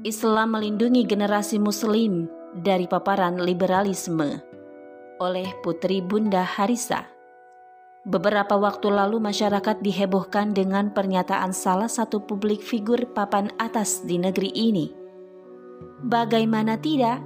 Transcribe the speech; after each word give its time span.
Islam 0.00 0.56
melindungi 0.56 1.04
generasi 1.04 1.60
muslim 1.60 2.24
dari 2.56 2.88
paparan 2.88 3.36
liberalisme 3.36 4.40
oleh 5.20 5.52
Putri 5.60 6.00
Bunda 6.00 6.40
Harisa. 6.40 7.04
Beberapa 8.08 8.56
waktu 8.56 8.88
lalu 8.88 9.20
masyarakat 9.20 9.84
dihebohkan 9.84 10.56
dengan 10.56 10.88
pernyataan 10.96 11.52
salah 11.52 11.92
satu 11.92 12.24
publik 12.24 12.64
figur 12.64 13.12
papan 13.12 13.52
atas 13.60 14.00
di 14.00 14.16
negeri 14.16 14.48
ini. 14.56 14.88
Bagaimana 16.00 16.80
tidak, 16.80 17.20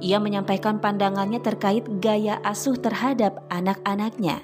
ia 0.00 0.16
menyampaikan 0.16 0.80
pandangannya 0.80 1.44
terkait 1.44 1.84
gaya 2.00 2.40
asuh 2.40 2.80
terhadap 2.80 3.44
anak-anaknya. 3.52 4.40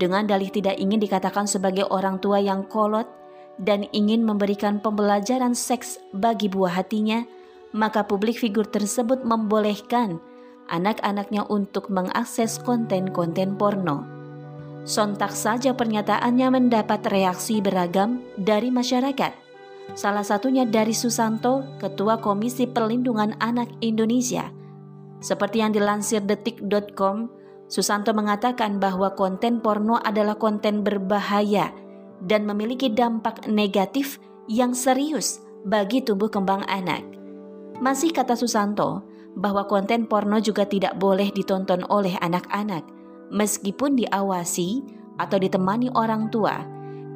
Dengan 0.00 0.24
dalih 0.24 0.48
tidak 0.48 0.80
ingin 0.80 0.96
dikatakan 0.96 1.44
sebagai 1.44 1.84
orang 1.92 2.16
tua 2.16 2.40
yang 2.40 2.64
kolot 2.64 3.04
dan 3.60 3.84
ingin 3.92 4.24
memberikan 4.24 4.80
pembelajaran 4.80 5.52
seks 5.52 6.00
bagi 6.16 6.48
buah 6.48 6.80
hatinya, 6.80 7.28
maka 7.76 8.08
publik 8.08 8.40
figur 8.40 8.64
tersebut 8.64 9.22
membolehkan 9.22 10.18
anak-anaknya 10.72 11.44
untuk 11.50 11.92
mengakses 11.92 12.56
konten-konten 12.62 13.60
porno. 13.60 14.06
Sontak 14.88 15.36
saja 15.36 15.76
pernyataannya 15.76 16.48
mendapat 16.56 17.04
reaksi 17.12 17.60
beragam 17.60 18.24
dari 18.40 18.72
masyarakat. 18.72 19.36
Salah 19.92 20.24
satunya 20.24 20.64
dari 20.64 20.96
Susanto, 20.96 21.66
Ketua 21.76 22.22
Komisi 22.22 22.64
Perlindungan 22.64 23.36
Anak 23.42 23.68
Indonesia. 23.84 24.48
Seperti 25.20 25.60
yang 25.60 25.76
dilansir 25.76 26.24
detik.com, 26.24 27.28
Susanto 27.68 28.16
mengatakan 28.16 28.80
bahwa 28.80 29.12
konten 29.12 29.60
porno 29.60 30.00
adalah 30.00 30.40
konten 30.40 30.80
berbahaya 30.80 31.70
dan 32.24 32.44
memiliki 32.44 32.92
dampak 32.92 33.48
negatif 33.48 34.20
yang 34.48 34.76
serius 34.76 35.40
bagi 35.64 36.00
tumbuh 36.04 36.28
kembang 36.28 36.64
anak. 36.68 37.04
Masih 37.80 38.12
kata 38.12 38.36
Susanto 38.36 39.04
bahwa 39.36 39.64
konten 39.64 40.04
porno 40.04 40.36
juga 40.42 40.68
tidak 40.68 40.98
boleh 41.00 41.32
ditonton 41.32 41.86
oleh 41.88 42.18
anak-anak 42.20 42.84
meskipun 43.30 43.94
diawasi 43.96 44.82
atau 45.16 45.38
ditemani 45.38 45.88
orang 45.94 46.28
tua 46.28 46.60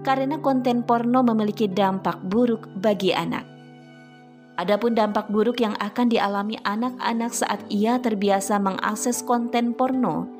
karena 0.04 0.38
konten 0.38 0.84
porno 0.84 1.24
memiliki 1.24 1.66
dampak 1.66 2.20
buruk 2.28 2.68
bagi 2.78 3.10
anak. 3.10 3.44
Adapun 4.54 4.94
dampak 4.94 5.34
buruk 5.34 5.58
yang 5.58 5.74
akan 5.82 6.06
dialami 6.06 6.54
anak-anak 6.62 7.34
saat 7.34 7.66
ia 7.66 7.98
terbiasa 7.98 8.62
mengakses 8.62 9.26
konten 9.26 9.74
porno 9.74 10.30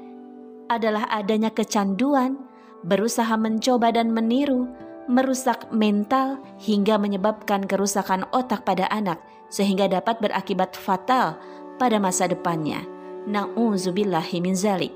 adalah 0.71 1.11
adanya 1.11 1.51
kecanduan 1.51 2.39
berusaha 2.85 3.35
mencoba 3.41 3.91
dan 3.91 4.13
meniru, 4.13 4.69
merusak 5.09 5.69
mental 5.73 6.41
hingga 6.61 6.97
menyebabkan 7.01 7.65
kerusakan 7.65 8.29
otak 8.33 8.65
pada 8.65 8.89
anak 8.89 9.21
sehingga 9.53 9.89
dapat 9.89 10.21
berakibat 10.21 10.77
fatal 10.77 11.37
pada 11.77 11.97
masa 12.01 12.29
depannya. 12.29 12.85
Na'udzubillahi 13.25 14.37
min 14.45 14.53
zalik. 14.53 14.93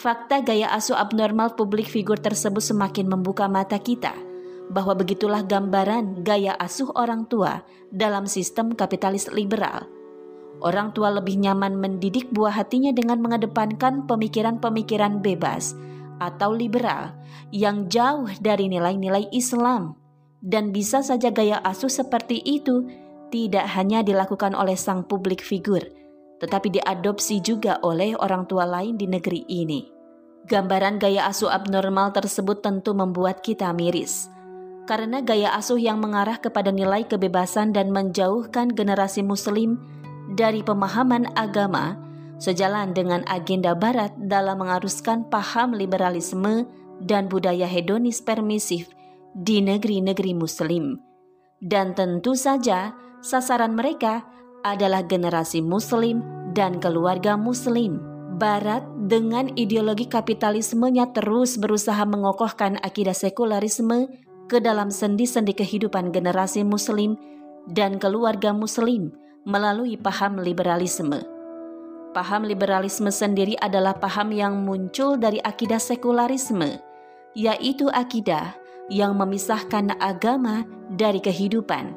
Fakta 0.00 0.40
gaya 0.40 0.72
asuh 0.72 0.96
abnormal 0.96 1.54
publik 1.54 1.86
figur 1.86 2.16
tersebut 2.16 2.64
semakin 2.64 3.06
membuka 3.06 3.46
mata 3.46 3.76
kita 3.76 4.16
bahwa 4.70 4.96
begitulah 4.96 5.44
gambaran 5.44 6.24
gaya 6.24 6.56
asuh 6.56 6.88
orang 6.96 7.26
tua 7.28 7.66
dalam 7.92 8.24
sistem 8.24 8.72
kapitalis 8.72 9.28
liberal. 9.28 9.84
Orang 10.64 10.96
tua 10.96 11.12
lebih 11.12 11.36
nyaman 11.36 11.76
mendidik 11.76 12.32
buah 12.32 12.54
hatinya 12.54 12.94
dengan 12.94 13.20
mengedepankan 13.20 14.08
pemikiran-pemikiran 14.08 15.20
bebas, 15.20 15.76
atau 16.20 16.52
liberal 16.52 17.16
yang 17.50 17.88
jauh 17.88 18.28
dari 18.38 18.68
nilai-nilai 18.68 19.32
Islam 19.32 19.96
dan 20.44 20.70
bisa 20.70 21.00
saja 21.00 21.32
gaya 21.32 21.58
asuh 21.64 21.90
seperti 21.90 22.44
itu 22.44 22.86
tidak 23.32 23.66
hanya 23.74 24.04
dilakukan 24.04 24.52
oleh 24.52 24.76
sang 24.76 25.02
publik 25.08 25.40
figur 25.40 25.82
tetapi 26.40 26.80
diadopsi 26.80 27.44
juga 27.44 27.78
oleh 27.84 28.16
orang 28.16 28.48
tua 28.48 28.64
lain 28.64 28.96
di 28.96 29.04
negeri 29.04 29.44
ini. 29.46 29.84
Gambaran 30.48 30.96
gaya 30.96 31.28
asuh 31.28 31.52
abnormal 31.52 32.16
tersebut 32.16 32.64
tentu 32.64 32.96
membuat 32.96 33.44
kita 33.44 33.70
miris. 33.76 34.32
Karena 34.88 35.20
gaya 35.20 35.54
asuh 35.54 35.76
yang 35.76 36.00
mengarah 36.00 36.40
kepada 36.40 36.72
nilai 36.72 37.04
kebebasan 37.06 37.76
dan 37.76 37.92
menjauhkan 37.92 38.72
generasi 38.72 39.20
muslim 39.20 39.78
dari 40.34 40.64
pemahaman 40.64 41.28
agama 41.36 41.94
sejalan 42.40 42.96
dengan 42.96 43.22
agenda 43.28 43.76
Barat 43.76 44.16
dalam 44.16 44.64
mengaruskan 44.64 45.28
paham 45.28 45.76
liberalisme 45.76 46.64
dan 47.04 47.28
budaya 47.28 47.68
hedonis 47.68 48.24
permisif 48.24 48.88
di 49.36 49.60
negeri-negeri 49.60 50.32
Muslim. 50.34 50.98
Dan 51.60 51.92
tentu 51.92 52.32
saja, 52.34 52.96
sasaran 53.20 53.76
mereka 53.76 54.24
adalah 54.64 55.04
generasi 55.04 55.60
Muslim 55.60 56.24
dan 56.56 56.80
keluarga 56.80 57.36
Muslim. 57.36 58.00
Barat 58.40 58.80
dengan 58.96 59.52
ideologi 59.52 60.08
kapitalismenya 60.08 61.12
terus 61.12 61.60
berusaha 61.60 62.00
mengokohkan 62.08 62.80
akidah 62.80 63.12
sekularisme 63.12 64.08
ke 64.48 64.64
dalam 64.64 64.88
sendi-sendi 64.88 65.52
kehidupan 65.52 66.08
generasi 66.08 66.64
Muslim 66.64 67.20
dan 67.68 68.00
keluarga 68.00 68.56
Muslim 68.56 69.12
melalui 69.44 70.00
paham 70.00 70.40
liberalisme. 70.40 71.20
Paham 72.10 72.42
liberalisme 72.42 73.14
sendiri 73.14 73.54
adalah 73.62 73.94
paham 73.94 74.34
yang 74.34 74.66
muncul 74.66 75.14
dari 75.14 75.38
akidah 75.38 75.78
sekularisme, 75.78 76.82
yaitu 77.38 77.86
akidah 77.86 78.58
yang 78.90 79.14
memisahkan 79.14 79.94
agama 80.02 80.66
dari 80.90 81.22
kehidupan. 81.22 81.94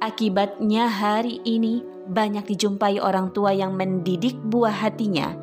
Akibatnya 0.00 0.88
hari 0.88 1.44
ini 1.44 1.84
banyak 2.08 2.48
dijumpai 2.48 2.96
orang 2.96 3.28
tua 3.36 3.52
yang 3.52 3.76
mendidik 3.76 4.40
buah 4.48 4.72
hatinya 4.72 5.36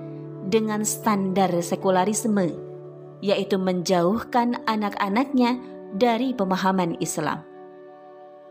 dengan 0.50 0.82
standar 0.82 1.54
sekularisme, 1.62 2.50
yaitu 3.22 3.62
menjauhkan 3.62 4.58
anak-anaknya 4.66 5.62
dari 5.94 6.34
pemahaman 6.34 6.98
Islam. 6.98 7.53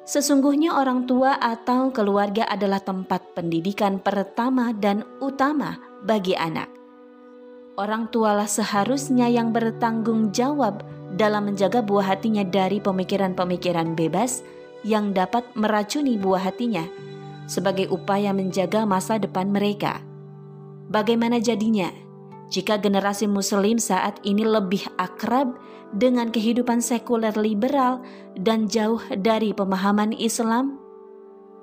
Sesungguhnya 0.03 0.75
orang 0.75 1.07
tua 1.07 1.39
atau 1.39 1.95
keluarga 1.95 2.43
adalah 2.51 2.83
tempat 2.83 3.23
pendidikan 3.39 4.03
pertama 4.03 4.75
dan 4.75 5.07
utama 5.23 5.79
bagi 6.03 6.35
anak. 6.35 6.67
Orang 7.79 8.11
tualah 8.11 8.51
seharusnya 8.51 9.31
yang 9.31 9.55
bertanggung 9.55 10.35
jawab 10.35 10.83
dalam 11.15 11.49
menjaga 11.49 11.81
buah 11.81 12.19
hatinya 12.19 12.43
dari 12.43 12.83
pemikiran-pemikiran 12.83 13.95
bebas 13.95 14.43
yang 14.83 15.15
dapat 15.15 15.47
meracuni 15.55 16.19
buah 16.19 16.51
hatinya 16.51 16.83
sebagai 17.47 17.87
upaya 17.95 18.34
menjaga 18.34 18.83
masa 18.83 19.23
depan 19.23 19.55
mereka. 19.55 20.03
Bagaimana 20.91 21.39
jadinya 21.39 21.89
jika 22.53 22.77
generasi 22.77 23.25
Muslim 23.25 23.81
saat 23.81 24.21
ini 24.29 24.45
lebih 24.45 24.85
akrab 25.01 25.57
dengan 25.97 26.29
kehidupan 26.29 26.85
sekuler 26.85 27.33
liberal 27.41 28.05
dan 28.37 28.69
jauh 28.69 29.01
dari 29.17 29.57
pemahaman 29.57 30.13
Islam? 30.13 30.77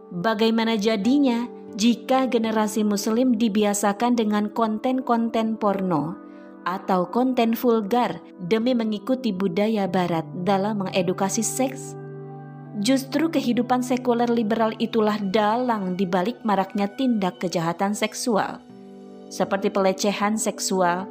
Bagaimana 0.10 0.74
jadinya 0.82 1.46
jika 1.78 2.26
generasi 2.26 2.82
Muslim 2.82 3.38
dibiasakan 3.38 4.18
dengan 4.18 4.50
konten-konten 4.50 5.62
porno 5.62 6.18
atau 6.66 7.06
konten 7.14 7.54
vulgar 7.54 8.18
demi 8.42 8.74
mengikuti 8.74 9.30
budaya 9.30 9.86
Barat 9.86 10.26
dalam 10.42 10.82
mengedukasi 10.82 11.46
seks? 11.46 11.94
Justru 12.82 13.30
kehidupan 13.30 13.86
sekuler 13.86 14.32
liberal 14.32 14.74
itulah 14.82 15.22
dalang 15.22 15.94
dibalik 15.94 16.42
maraknya 16.42 16.90
tindak 16.90 17.38
kejahatan 17.38 17.94
seksual, 17.94 18.64
seperti 19.30 19.70
pelecehan 19.70 20.36
seksual, 20.36 21.06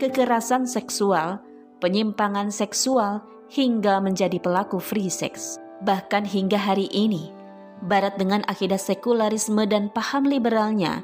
kekerasan 0.00 0.64
seksual, 0.64 1.38
penyimpangan 1.78 2.48
seksual, 2.48 3.22
hingga 3.52 4.00
menjadi 4.00 4.40
pelaku 4.40 4.80
free 4.80 5.12
sex. 5.12 5.60
Bahkan 5.84 6.28
hingga 6.28 6.60
hari 6.60 6.88
ini, 6.92 7.32
Barat 7.80 8.20
dengan 8.20 8.44
akidah 8.44 8.76
sekularisme 8.76 9.64
dan 9.64 9.88
paham 9.88 10.28
liberalnya 10.28 11.00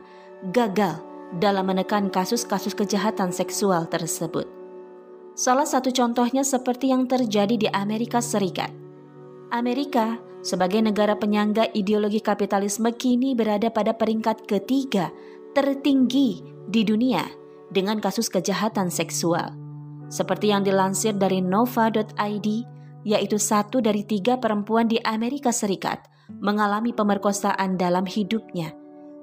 gagal 0.52 1.00
dalam 1.40 1.72
menekan 1.72 2.12
kasus-kasus 2.12 2.76
kejahatan 2.76 3.32
seksual 3.32 3.88
tersebut. 3.88 4.44
Salah 5.32 5.64
satu 5.64 5.88
contohnya 5.88 6.44
seperti 6.44 6.92
yang 6.92 7.08
terjadi 7.08 7.56
di 7.56 7.68
Amerika 7.72 8.20
Serikat. 8.20 8.68
Amerika 9.48 10.20
sebagai 10.44 10.84
negara 10.84 11.16
penyangga 11.16 11.72
ideologi 11.72 12.20
kapitalisme 12.20 12.92
kini 12.92 13.32
berada 13.32 13.72
pada 13.72 13.96
peringkat 13.96 14.44
ketiga 14.44 15.08
tertinggi 15.56 16.44
di 16.68 16.84
dunia 16.84 17.24
dengan 17.72 17.96
kasus 17.96 18.28
kejahatan 18.28 18.92
seksual. 18.92 19.56
Seperti 20.12 20.52
yang 20.52 20.60
dilansir 20.68 21.16
dari 21.16 21.40
nova.id, 21.40 22.48
yaitu 23.08 23.40
satu 23.40 23.80
dari 23.80 24.04
tiga 24.04 24.36
perempuan 24.36 24.84
di 24.84 25.00
Amerika 25.00 25.48
Serikat 25.48 26.04
mengalami 26.44 26.92
pemerkosaan 26.92 27.80
dalam 27.80 28.04
hidupnya. 28.04 28.76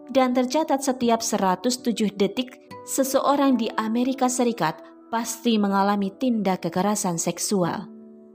Dan 0.10 0.34
tercatat 0.34 0.82
setiap 0.82 1.22
107 1.22 2.18
detik, 2.18 2.58
seseorang 2.90 3.56
di 3.56 3.70
Amerika 3.78 4.26
Serikat 4.26 4.82
pasti 5.14 5.62
mengalami 5.62 6.10
tindak 6.18 6.66
kekerasan 6.66 7.22
seksual. 7.22 7.86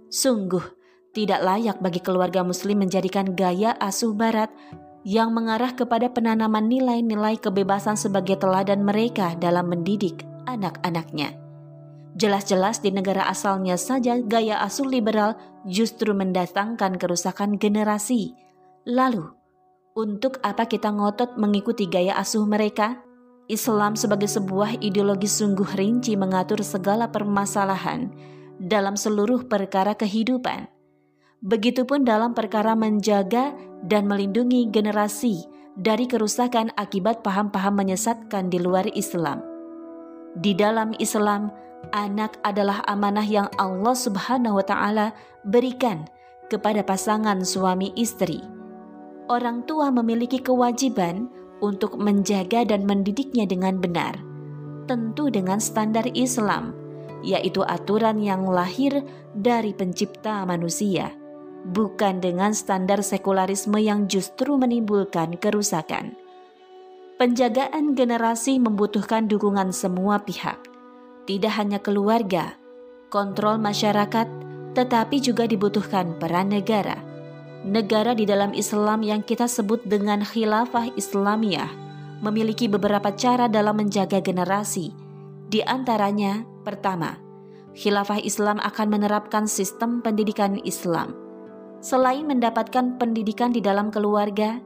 Sungguh, 0.08 0.62
tidak 1.12 1.42
layak 1.42 1.82
bagi 1.82 1.98
keluarga 1.98 2.46
muslim 2.46 2.78
menjadikan 2.78 3.34
gaya 3.34 3.74
asuh 3.82 4.14
barat 4.14 4.48
yang 5.06 5.30
mengarah 5.34 5.74
kepada 5.74 6.10
penanaman 6.10 6.66
nilai-nilai 6.66 7.38
kebebasan 7.38 7.94
sebagai 7.94 8.38
teladan 8.38 8.82
mereka 8.82 9.38
dalam 9.38 9.70
mendidik 9.70 10.26
anak-anaknya. 10.48 11.38
Jelas-jelas 12.18 12.82
di 12.82 12.90
negara 12.90 13.30
asalnya 13.30 13.78
saja 13.78 14.18
gaya 14.18 14.58
asuh 14.64 14.88
liberal 14.88 15.38
justru 15.62 16.10
mendatangkan 16.16 16.98
kerusakan 16.98 17.62
generasi. 17.62 18.34
Lalu, 18.88 19.30
untuk 19.94 20.42
apa 20.42 20.66
kita 20.66 20.90
ngotot 20.90 21.38
mengikuti 21.38 21.86
gaya 21.86 22.18
asuh 22.18 22.42
mereka? 22.46 23.02
Islam 23.48 23.96
sebagai 23.96 24.28
sebuah 24.28 24.84
ideologi 24.84 25.24
sungguh 25.24 25.78
rinci 25.78 26.14
mengatur 26.20 26.60
segala 26.60 27.08
permasalahan 27.08 28.12
dalam 28.60 28.98
seluruh 28.98 29.48
perkara 29.48 29.96
kehidupan. 29.96 30.77
Begitupun 31.38 32.02
dalam 32.02 32.34
perkara 32.34 32.74
menjaga 32.74 33.54
dan 33.86 34.10
melindungi 34.10 34.66
generasi 34.74 35.46
dari 35.78 36.10
kerusakan 36.10 36.74
akibat 36.74 37.22
paham-paham 37.22 37.78
menyesatkan 37.78 38.50
di 38.50 38.58
luar 38.58 38.90
Islam. 38.98 39.38
Di 40.34 40.50
dalam 40.58 40.98
Islam, 40.98 41.54
anak 41.94 42.42
adalah 42.42 42.82
amanah 42.90 43.22
yang 43.22 43.46
Allah 43.54 43.94
Subhanahu 43.94 44.58
wa 44.58 44.66
taala 44.66 45.14
berikan 45.46 46.10
kepada 46.50 46.82
pasangan 46.82 47.46
suami 47.46 47.94
istri. 47.94 48.42
Orang 49.30 49.62
tua 49.62 49.94
memiliki 49.94 50.42
kewajiban 50.42 51.30
untuk 51.62 51.94
menjaga 52.02 52.66
dan 52.66 52.82
mendidiknya 52.82 53.46
dengan 53.46 53.78
benar, 53.78 54.18
tentu 54.90 55.30
dengan 55.30 55.62
standar 55.62 56.10
Islam, 56.18 56.74
yaitu 57.22 57.62
aturan 57.62 58.18
yang 58.18 58.42
lahir 58.42 59.06
dari 59.38 59.70
Pencipta 59.70 60.42
manusia, 60.42 61.14
bukan 61.70 62.20
dengan 62.24 62.56
standar 62.56 63.04
sekularisme 63.04 63.76
yang 63.78 64.08
justru 64.08 64.56
menimbulkan 64.56 65.36
kerusakan. 65.36 66.16
Penjagaan 67.18 67.98
generasi 67.98 68.62
membutuhkan 68.62 69.26
dukungan 69.26 69.74
semua 69.74 70.22
pihak, 70.22 70.58
tidak 71.26 71.52
hanya 71.58 71.82
keluarga, 71.82 72.54
kontrol 73.10 73.58
masyarakat, 73.58 74.26
tetapi 74.72 75.18
juga 75.18 75.44
dibutuhkan 75.50 76.14
peran 76.16 76.54
negara 76.54 77.08
negara 77.66 78.14
di 78.14 78.22
dalam 78.22 78.54
Islam 78.54 79.02
yang 79.02 79.20
kita 79.26 79.50
sebut 79.50 79.82
dengan 79.82 80.22
khilafah 80.22 80.94
Islamiyah 80.94 81.70
memiliki 82.22 82.66
beberapa 82.66 83.14
cara 83.14 83.46
dalam 83.46 83.78
menjaga 83.78 84.18
generasi. 84.18 84.90
Di 85.48 85.62
antaranya, 85.62 86.42
pertama, 86.66 87.16
khilafah 87.78 88.20
Islam 88.22 88.58
akan 88.58 88.86
menerapkan 88.90 89.44
sistem 89.46 90.02
pendidikan 90.02 90.58
Islam. 90.66 91.27
Selain 91.78 92.26
mendapatkan 92.26 92.98
pendidikan 92.98 93.54
di 93.54 93.62
dalam 93.62 93.94
keluarga, 93.94 94.58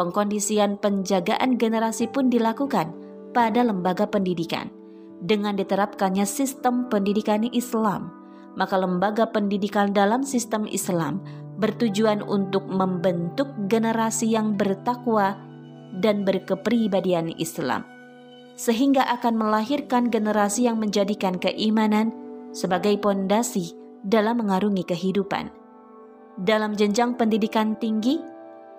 pengkondisian 0.00 0.80
penjagaan 0.80 1.60
generasi 1.60 2.08
pun 2.08 2.32
dilakukan 2.32 2.96
pada 3.36 3.60
lembaga 3.60 4.08
pendidikan. 4.08 4.72
Dengan 5.20 5.56
diterapkannya 5.56 6.24
sistem 6.24 6.88
pendidikan 6.88 7.44
Islam, 7.52 8.12
maka 8.56 8.76
lembaga 8.80 9.28
pendidikan 9.28 9.92
dalam 9.92 10.24
sistem 10.24 10.64
Islam 10.64 11.20
bertujuan 11.56 12.20
untuk 12.24 12.68
membentuk 12.68 13.48
generasi 13.68 14.32
yang 14.32 14.56
bertakwa 14.56 15.36
dan 16.00 16.24
berkepribadian 16.24 17.32
Islam, 17.40 17.84
sehingga 18.56 19.04
akan 19.20 19.40
melahirkan 19.40 20.08
generasi 20.12 20.68
yang 20.68 20.76
menjadikan 20.80 21.36
keimanan 21.40 22.12
sebagai 22.52 22.96
pondasi 23.00 23.72
dalam 24.04 24.40
mengarungi 24.44 24.84
kehidupan. 24.84 25.65
Dalam 26.36 26.76
jenjang 26.76 27.16
pendidikan 27.16 27.80
tinggi, 27.80 28.20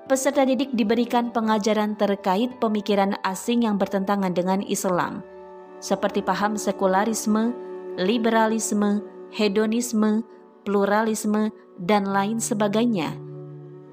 peserta 0.06 0.46
didik 0.46 0.78
diberikan 0.78 1.34
pengajaran 1.34 1.98
terkait 1.98 2.54
pemikiran 2.62 3.18
asing 3.26 3.66
yang 3.66 3.82
bertentangan 3.82 4.30
dengan 4.30 4.62
Islam, 4.62 5.26
seperti 5.82 6.22
paham 6.22 6.54
sekularisme, 6.54 7.58
liberalisme, 7.98 9.02
hedonisme, 9.34 10.22
pluralisme, 10.70 11.50
dan 11.82 12.06
lain 12.06 12.38
sebagainya. 12.38 13.18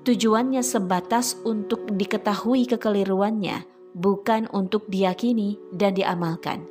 Tujuannya 0.05 0.61
sebatas 0.61 1.41
untuk 1.49 1.89
diketahui 1.89 2.69
kekeliruannya, 2.69 3.65
bukan 3.97 4.45
untuk 4.53 4.85
diyakini 4.93 5.57
dan 5.73 5.97
diamalkan. 5.97 6.69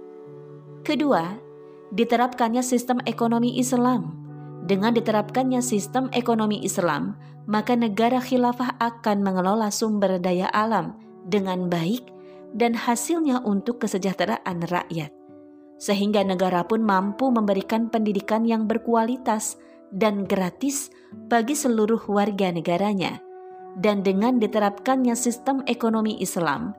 Kedua, 0.86 1.42
diterapkannya 1.90 2.62
sistem 2.62 3.02
ekonomi 3.10 3.58
Islam. 3.58 4.23
Dengan 4.64 4.96
diterapkannya 4.96 5.60
sistem 5.60 6.08
ekonomi 6.16 6.64
Islam, 6.64 7.20
maka 7.52 7.76
negara 7.76 8.24
khilafah 8.24 8.80
akan 8.80 9.20
mengelola 9.20 9.68
sumber 9.68 10.24
daya 10.24 10.48
alam 10.56 10.96
dengan 11.28 11.68
baik 11.68 12.08
dan 12.56 12.72
hasilnya 12.72 13.44
untuk 13.44 13.84
kesejahteraan 13.84 14.64
rakyat. 14.72 15.12
Sehingga 15.84 16.24
negara 16.24 16.64
pun 16.64 16.80
mampu 16.80 17.28
memberikan 17.28 17.92
pendidikan 17.92 18.48
yang 18.48 18.64
berkualitas 18.64 19.60
dan 19.92 20.24
gratis 20.24 20.88
bagi 21.28 21.60
seluruh 21.60 22.00
warga 22.08 22.48
negaranya. 22.56 23.20
Dan 23.74 24.06
dengan 24.06 24.38
diterapkannya 24.40 25.18
sistem 25.18 25.66
ekonomi 25.68 26.22
Islam, 26.24 26.72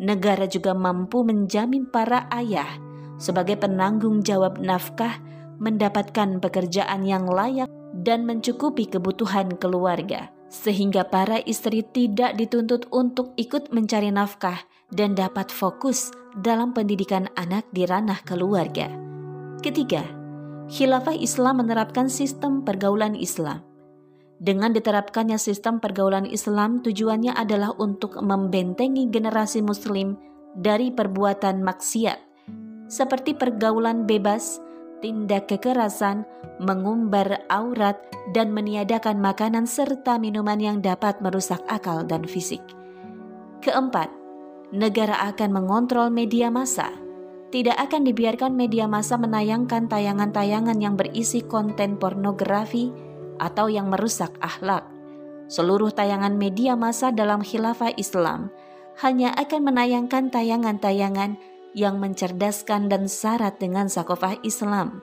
negara 0.00 0.48
juga 0.50 0.74
mampu 0.74 1.22
menjamin 1.22 1.86
para 1.86 2.26
ayah 2.34 2.66
sebagai 3.20 3.60
penanggung 3.60 4.24
jawab 4.24 4.56
nafkah 4.58 5.20
mendapatkan 5.58 6.38
pekerjaan 6.38 7.04
yang 7.04 7.26
layak 7.26 7.68
dan 7.92 8.24
mencukupi 8.24 8.86
kebutuhan 8.86 9.58
keluarga, 9.58 10.30
sehingga 10.48 11.04
para 11.06 11.42
istri 11.44 11.82
tidak 11.82 12.38
dituntut 12.38 12.86
untuk 12.94 13.34
ikut 13.36 13.74
mencari 13.74 14.08
nafkah 14.14 14.62
dan 14.94 15.12
dapat 15.18 15.52
fokus 15.52 16.14
dalam 16.38 16.72
pendidikan 16.72 17.28
anak 17.36 17.66
di 17.74 17.84
ranah 17.84 18.22
keluarga. 18.24 18.88
Ketiga, 19.60 20.06
khilafah 20.70 21.16
Islam 21.18 21.66
menerapkan 21.66 22.06
sistem 22.06 22.62
pergaulan 22.62 23.18
Islam. 23.18 23.66
Dengan 24.38 24.70
diterapkannya 24.70 25.34
sistem 25.34 25.82
pergaulan 25.82 26.22
Islam, 26.22 26.78
tujuannya 26.78 27.34
adalah 27.34 27.74
untuk 27.74 28.14
membentengi 28.22 29.10
generasi 29.10 29.66
Muslim 29.66 30.14
dari 30.54 30.94
perbuatan 30.94 31.58
maksiat, 31.66 32.18
seperti 32.86 33.34
pergaulan 33.34 34.06
bebas, 34.06 34.62
tindak 35.00 35.50
kekerasan, 35.50 36.26
mengumbar 36.62 37.42
aurat, 37.48 37.98
dan 38.34 38.52
meniadakan 38.52 39.18
makanan 39.18 39.64
serta 39.64 40.20
minuman 40.20 40.60
yang 40.60 40.78
dapat 40.84 41.18
merusak 41.24 41.62
akal 41.70 42.04
dan 42.04 42.28
fisik. 42.28 42.60
Keempat, 43.64 44.10
negara 44.70 45.30
akan 45.32 45.50
mengontrol 45.50 46.12
media 46.12 46.52
massa 46.52 46.92
tidak 47.48 47.80
akan 47.80 48.04
dibiarkan 48.04 48.52
media 48.52 48.84
massa 48.84 49.16
menayangkan 49.16 49.88
tayangan-tayangan 49.88 50.84
yang 50.84 51.00
berisi 51.00 51.40
konten 51.40 51.96
pornografi 51.96 52.92
atau 53.40 53.72
yang 53.72 53.88
merusak 53.88 54.36
akhlak. 54.44 54.84
Seluruh 55.48 55.88
tayangan 55.88 56.36
media 56.36 56.76
massa 56.76 57.08
dalam 57.08 57.40
khilafah 57.40 57.96
Islam 57.96 58.52
hanya 59.00 59.32
akan 59.40 59.64
menayangkan 59.64 60.28
tayangan-tayangan 60.28 61.40
yang 61.78 62.02
mencerdaskan 62.02 62.90
dan 62.90 63.06
syarat 63.06 63.62
dengan 63.62 63.86
sakofah 63.86 64.42
Islam. 64.42 64.98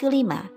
Kelima, 0.00 0.48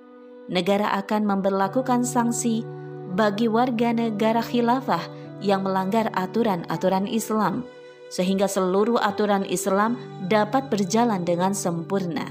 negara 0.47 0.95
akan 1.03 1.27
memperlakukan 1.27 2.07
sanksi 2.07 2.63
bagi 3.11 3.51
warga 3.51 3.91
negara 3.91 4.39
khilafah 4.39 5.03
yang 5.43 5.67
melanggar 5.67 6.07
aturan-aturan 6.15 7.03
Islam 7.11 7.67
sehingga 8.07 8.47
seluruh 8.47 8.99
aturan 8.99 9.43
Islam 9.43 9.99
dapat 10.31 10.71
berjalan 10.71 11.27
dengan 11.27 11.51
sempurna. 11.51 12.27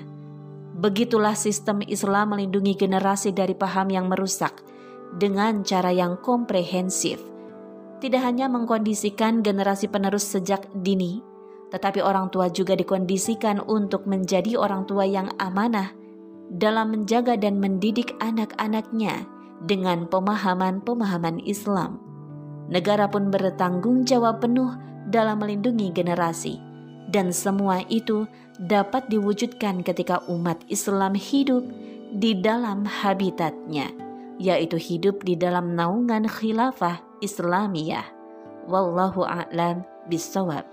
Begitulah 0.81 1.37
sistem 1.37 1.85
Islam 1.85 2.33
melindungi 2.37 2.73
generasi 2.73 3.37
dari 3.37 3.53
paham 3.53 3.93
yang 3.93 4.09
merusak 4.09 4.65
dengan 5.13 5.61
cara 5.61 5.93
yang 5.93 6.17
komprehensif. 6.25 7.21
Tidak 8.01 8.21
hanya 8.21 8.49
mengkondisikan 8.49 9.45
generasi 9.45 9.93
penerus 9.93 10.25
sejak 10.25 10.65
dini, 10.73 11.21
tetapi 11.71 12.03
orang 12.03 12.29
tua 12.35 12.51
juga 12.51 12.75
dikondisikan 12.75 13.63
untuk 13.65 14.05
menjadi 14.07 14.59
orang 14.59 14.85
tua 14.87 15.07
yang 15.07 15.31
amanah 15.39 15.95
dalam 16.51 16.91
menjaga 16.91 17.39
dan 17.39 17.63
mendidik 17.63 18.15
anak-anaknya 18.19 19.25
dengan 19.65 20.11
pemahaman-pemahaman 20.11 21.39
Islam. 21.47 22.03
Negara 22.71 23.07
pun 23.07 23.31
bertanggung 23.31 24.07
jawab 24.07 24.43
penuh 24.43 24.71
dalam 25.11 25.43
melindungi 25.43 25.91
generasi, 25.91 26.59
dan 27.11 27.35
semua 27.35 27.83
itu 27.91 28.27
dapat 28.63 29.07
diwujudkan 29.11 29.83
ketika 29.83 30.23
umat 30.31 30.59
Islam 30.71 31.15
hidup 31.15 31.67
di 32.15 32.35
dalam 32.39 32.87
habitatnya, 32.87 33.91
yaitu 34.39 34.79
hidup 34.79 35.23
di 35.23 35.35
dalam 35.39 35.75
naungan 35.75 36.27
khilafah 36.27 37.03
Islamiyah. 37.23 38.07
Wallahu 38.71 39.27
a'lam 39.27 39.83
bisawab. 40.07 40.67